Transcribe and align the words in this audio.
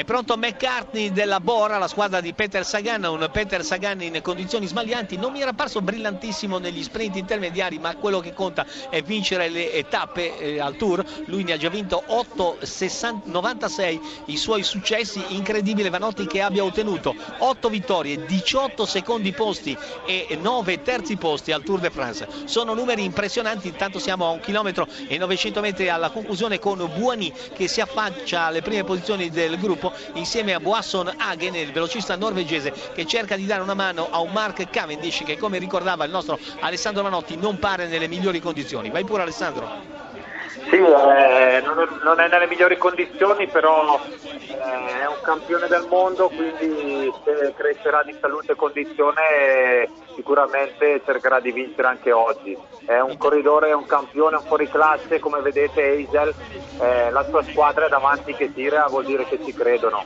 È 0.00 0.04
pronto 0.04 0.38
McCartney 0.38 1.12
della 1.12 1.40
Bora, 1.40 1.76
la 1.76 1.86
squadra 1.86 2.22
di 2.22 2.32
Peter 2.32 2.64
Sagan, 2.64 3.04
un 3.04 3.28
Peter 3.30 3.62
Sagan 3.62 4.00
in 4.00 4.18
condizioni 4.22 4.66
smaglianti, 4.66 5.18
non 5.18 5.30
mi 5.30 5.42
era 5.42 5.52
parso 5.52 5.82
brillantissimo 5.82 6.56
negli 6.56 6.82
sprint 6.82 7.16
intermediari, 7.16 7.78
ma 7.78 7.94
quello 7.96 8.18
che 8.20 8.32
conta 8.32 8.64
è 8.88 9.02
vincere 9.02 9.50
le 9.50 9.84
tappe 9.90 10.38
eh, 10.38 10.58
al 10.58 10.76
Tour, 10.76 11.04
lui 11.26 11.42
ne 11.42 11.52
ha 11.52 11.58
già 11.58 11.68
vinto 11.68 12.02
8, 12.06 12.60
60, 12.62 13.30
96 13.30 14.00
i 14.28 14.38
suoi 14.38 14.62
successi, 14.62 15.22
incredibile 15.34 15.90
Vanotti 15.90 16.26
che 16.26 16.40
abbia 16.40 16.64
ottenuto 16.64 17.14
8 17.36 17.68
vittorie, 17.68 18.24
18 18.24 18.86
secondi 18.86 19.32
posti 19.32 19.76
e 20.06 20.38
9 20.40 20.80
terzi 20.80 21.18
posti 21.18 21.52
al 21.52 21.62
Tour 21.62 21.78
de 21.78 21.90
France, 21.90 22.26
sono 22.46 22.72
numeri 22.72 23.04
impressionanti, 23.04 23.68
intanto 23.68 23.98
siamo 23.98 24.24
a 24.24 24.30
un 24.30 24.40
chilometro 24.40 24.88
e 25.08 25.18
900 25.18 25.60
metri 25.60 25.90
alla 25.90 26.08
conclusione 26.08 26.58
con 26.58 26.90
Buoni 26.96 27.30
che 27.52 27.68
si 27.68 27.82
affaccia 27.82 28.44
alle 28.44 28.62
prime 28.62 28.84
posizioni 28.84 29.28
del 29.28 29.58
gruppo 29.58 29.88
insieme 30.12 30.54
a 30.54 30.60
Boasson 30.60 31.12
Hagen, 31.16 31.54
il 31.54 31.72
velocista 31.72 32.16
norvegese 32.16 32.72
che 32.92 33.04
cerca 33.04 33.36
di 33.36 33.46
dare 33.46 33.62
una 33.62 33.74
mano 33.74 34.08
a 34.10 34.20
un 34.20 34.32
Mark 34.32 34.68
Cavendish 34.70 35.22
che 35.24 35.36
come 35.36 35.58
ricordava 35.58 36.04
il 36.04 36.10
nostro 36.10 36.38
Alessandro 36.60 37.02
Manotti 37.02 37.36
non 37.36 37.58
pare 37.58 37.86
nelle 37.86 38.08
migliori 38.08 38.40
condizioni. 38.40 38.90
Vai 38.90 39.04
pure 39.04 39.22
Alessandro. 39.22 39.68
Sì, 40.68 40.76
eh, 40.76 41.39
non, 42.02 42.20
è, 42.20 42.28
nelle 42.28 42.46
migliori 42.46 42.76
condizioni, 42.76 43.46
però 43.48 43.98
eh, 43.98 45.00
è 45.00 45.06
un 45.06 45.20
campione 45.22 45.68
del 45.68 45.86
mondo, 45.88 46.28
quindi 46.28 47.12
se 47.24 47.54
crescerà 47.56 48.02
di 48.02 48.16
salute 48.20 48.52
e 48.52 48.56
condizione 48.56 49.88
sicuramente 50.14 51.02
cercherà 51.04 51.40
di 51.40 51.52
vincere 51.52 51.88
anche 51.88 52.12
oggi. 52.12 52.56
È 52.84 52.98
un 53.00 53.16
corridore, 53.16 53.68
è 53.68 53.74
un 53.74 53.86
campione, 53.86 54.36
un 54.36 54.42
fuoriclasse, 54.42 55.18
come 55.18 55.40
vedete 55.40 55.82
Eisel, 55.82 56.34
eh, 56.80 57.10
la 57.10 57.24
sua 57.24 57.42
squadra 57.44 57.86
è 57.86 57.88
davanti 57.88 58.34
che 58.34 58.52
tira, 58.52 58.86
vuol 58.88 59.04
dire 59.04 59.24
che 59.26 59.38
ci 59.44 59.52
credono. 59.52 60.04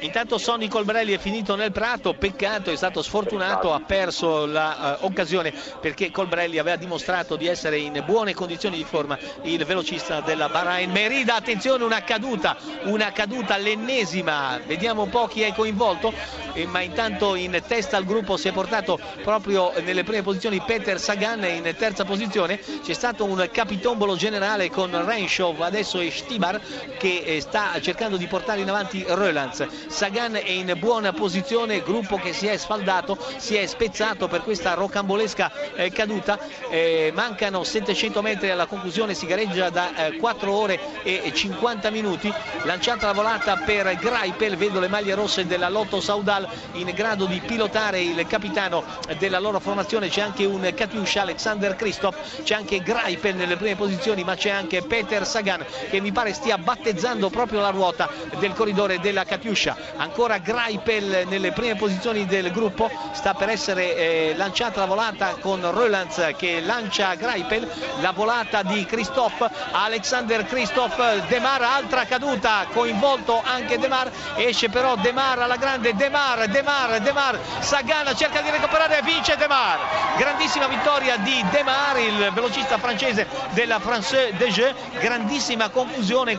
Intanto 0.00 0.38
Sonny 0.38 0.68
Colbrelli 0.68 1.12
è 1.12 1.18
finito 1.18 1.56
nel 1.56 1.72
prato, 1.72 2.14
peccato, 2.14 2.70
è 2.70 2.76
stato 2.76 3.02
sfortunato, 3.02 3.72
ha 3.72 3.80
perso 3.80 4.46
l'occasione 4.46 5.48
uh, 5.50 5.78
perché 5.80 6.10
Colbrelli 6.10 6.58
aveva 6.58 6.76
dimostrato 6.76 7.36
di 7.36 7.46
essere 7.46 7.78
in 7.78 8.02
buone 8.04 8.34
condizioni 8.34 8.76
di 8.76 8.84
forma 8.84 9.18
il 9.42 9.64
velocista 9.64 10.20
della 10.20 10.48
Bahrain. 10.48 10.90
Merida, 10.90 11.36
attenzione, 11.36 11.84
una 11.84 12.02
caduta, 12.02 12.56
una 12.84 13.12
caduta 13.12 13.56
l'ennesima, 13.56 14.60
vediamo 14.64 15.02
un 15.02 15.10
po' 15.10 15.26
chi 15.26 15.42
è 15.42 15.52
coinvolto, 15.52 16.12
eh, 16.12 16.47
ma 16.66 16.80
intanto 16.80 17.34
in 17.34 17.60
testa 17.66 17.96
al 17.96 18.04
gruppo 18.04 18.36
si 18.36 18.48
è 18.48 18.52
portato 18.52 18.98
proprio 19.22 19.72
nelle 19.82 20.04
prime 20.04 20.22
posizioni 20.22 20.60
Peter 20.60 20.98
Sagan 21.00 21.44
in 21.44 21.74
terza 21.76 22.04
posizione, 22.04 22.60
c'è 22.82 22.92
stato 22.92 23.24
un 23.24 23.48
capitombolo 23.50 24.16
generale 24.16 24.70
con 24.70 24.90
Renshaw, 25.04 25.60
adesso 25.60 26.00
è 26.00 26.10
Stibar 26.10 26.60
che 26.98 27.22
eh, 27.24 27.40
sta 27.40 27.80
cercando 27.80 28.16
di 28.16 28.26
portare 28.26 28.60
in 28.60 28.68
avanti 28.68 29.04
Rölands. 29.06 29.66
Sagan 29.88 30.36
è 30.36 30.50
in 30.50 30.74
buona 30.78 31.12
posizione, 31.12 31.82
gruppo 31.82 32.16
che 32.16 32.32
si 32.32 32.46
è 32.46 32.56
sfaldato, 32.56 33.18
si 33.36 33.56
è 33.56 33.66
spezzato 33.66 34.28
per 34.28 34.42
questa 34.42 34.74
rocambolesca 34.74 35.74
eh, 35.74 35.90
caduta, 35.90 36.38
eh, 36.70 37.12
mancano 37.14 37.64
700 37.64 38.22
metri 38.22 38.50
alla 38.50 38.66
conclusione, 38.66 39.14
si 39.14 39.26
gareggia 39.26 39.70
da 39.70 40.06
eh, 40.06 40.16
4 40.16 40.52
ore 40.52 41.02
e 41.02 41.30
50 41.32 41.90
minuti, 41.90 42.32
lanciata 42.62 43.06
la 43.06 43.12
volata 43.12 43.56
per 43.64 43.94
Greipel, 43.96 44.56
vedo 44.56 44.80
le 44.80 44.88
maglie 44.88 45.14
rosse 45.14 45.46
della 45.46 45.68
Lotto 45.68 46.00
Saudal 46.38 46.48
in 46.72 46.92
grado 46.94 47.26
di 47.26 47.40
pilotare 47.40 48.00
il 48.00 48.26
capitano 48.26 48.84
della 49.18 49.38
loro 49.38 49.58
formazione, 49.58 50.08
c'è 50.08 50.20
anche 50.20 50.44
un 50.44 50.70
Katiusha 50.74 51.22
Alexander 51.22 51.74
Christoph, 51.74 52.42
c'è 52.42 52.54
anche 52.54 52.80
Greipel 52.82 53.34
nelle 53.34 53.56
prime 53.56 53.74
posizioni 53.74 54.22
ma 54.22 54.34
c'è 54.34 54.50
anche 54.50 54.82
Peter 54.82 55.26
Sagan 55.26 55.64
che 55.90 56.00
mi 56.00 56.12
pare 56.12 56.32
stia 56.32 56.58
battezzando 56.58 57.30
proprio 57.30 57.60
la 57.60 57.70
ruota 57.70 58.08
del 58.38 58.52
corridore 58.52 59.00
della 59.00 59.24
Katiusha 59.24 59.76
ancora 59.96 60.38
Greipel 60.38 61.26
nelle 61.26 61.52
prime 61.52 61.76
posizioni 61.76 62.26
del 62.26 62.50
gruppo 62.52 62.90
sta 63.12 63.34
per 63.34 63.48
essere 63.48 63.96
eh, 63.96 64.34
lanciata 64.36 64.80
la 64.80 64.86
volata 64.86 65.36
con 65.40 65.68
Rolands 65.70 66.34
che 66.36 66.60
lancia 66.60 67.14
Greipel. 67.14 67.68
La 68.00 68.12
volata 68.12 68.62
di 68.62 68.84
Christophe 68.84 69.48
Alexander 69.72 70.44
Christophe 70.44 71.24
Demar 71.28 71.62
altra 71.62 72.04
caduta 72.04 72.66
coinvolto 72.72 73.40
anche 73.42 73.78
Demar. 73.78 74.10
Esce 74.36 74.68
però 74.68 74.96
Demar 74.96 75.38
alla 75.40 75.56
grande 75.56 75.94
Demar 75.94 76.27
Demar 76.36 77.00
Demar 77.00 77.38
Sagana 77.60 78.14
cerca 78.14 78.40
di 78.42 78.50
recuperare 78.50 78.98
e 78.98 79.02
vince 79.02 79.36
Demar. 79.36 79.78
Grandissima 80.16 80.66
vittoria 80.66 81.16
di 81.16 81.44
Demar 81.50 81.98
il 81.98 82.30
velocista 82.32 82.76
francese 82.78 83.26
della 83.50 83.78
France 83.78 84.34
des 84.36 84.52
Jeux. 84.54 84.74
Grandissima 84.98 85.70
conclusione 85.70 86.36